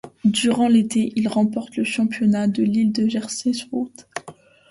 Durant 0.25 0.67
l'été, 0.67 1.13
il 1.15 1.27
remporte 1.27 1.75
le 1.75 1.83
championnat 1.83 2.47
de 2.47 2.63
l'île 2.63 2.91
de 2.91 3.07
Jersey 3.07 3.53
sur 3.53 3.67
route. 3.69 4.07